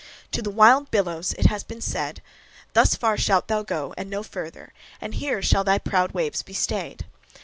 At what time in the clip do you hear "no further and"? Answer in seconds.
4.09-5.13